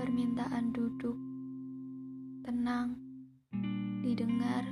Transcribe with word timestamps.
permintaan 0.00 0.72
duduk, 0.72 1.12
tenang, 2.40 2.96
didengar, 4.00 4.64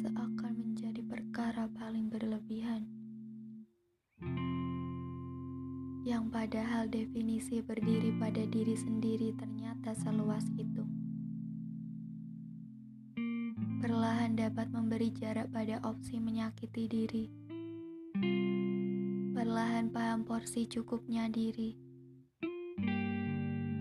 seakan 0.00 0.54
menjadi 0.56 1.04
perkara 1.04 1.68
paling 1.76 2.08
berlebihan. 2.08 2.88
Yang 6.08 6.24
padahal 6.32 6.88
definisi 6.88 7.60
berdiri 7.60 8.16
pada 8.16 8.48
diri 8.48 8.72
sendiri 8.72 9.36
ternyata 9.36 9.92
seluas 9.92 10.48
itu. 10.56 10.88
Perlahan 13.84 14.40
dapat 14.40 14.72
memberi 14.72 15.12
jarak 15.12 15.52
pada 15.52 15.84
opsi 15.84 16.16
menyakiti 16.16 16.88
diri. 16.88 17.24
Perlahan 19.58 19.90
paham 19.90 20.22
porsi 20.22 20.70
cukupnya 20.70 21.26
diri 21.26 21.74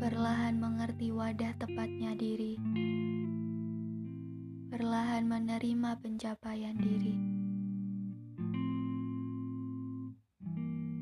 Perlahan 0.02 0.58
mengerti 0.58 1.14
wadah 1.14 1.54
tepatnya 1.54 2.18
diri. 2.18 2.58
Perlahan 4.74 5.30
menerima 5.30 6.02
pencapaian 6.02 6.74
diri. 6.82 7.14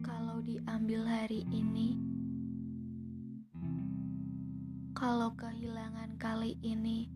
Kalau 0.03 0.43
diambil 0.43 1.07
hari 1.07 1.47
ini, 1.47 1.95
kalau 4.91 5.31
kehilangan 5.39 6.19
kali 6.19 6.59
ini, 6.59 7.07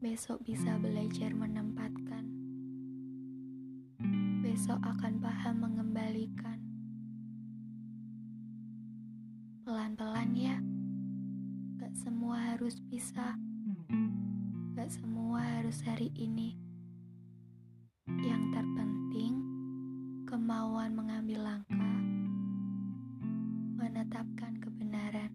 besok 0.00 0.40
bisa 0.48 0.80
belajar 0.80 1.36
menempatkan 1.36 2.43
besok 4.64 4.96
akan 4.96 5.20
paham 5.20 5.56
mengembalikan. 5.60 6.56
Pelan-pelan 9.60 10.32
ya, 10.32 10.56
gak 11.76 11.92
semua 11.92 12.40
harus 12.40 12.80
bisa. 12.88 13.36
gak 14.72 14.88
semua 14.88 15.44
harus 15.60 15.84
hari 15.84 16.08
ini. 16.16 16.56
Yang 18.08 18.56
terpenting, 18.56 19.36
kemauan 20.24 20.96
mengambil 20.96 21.44
langkah, 21.44 22.00
menetapkan 23.76 24.56
kebenaran. 24.64 25.28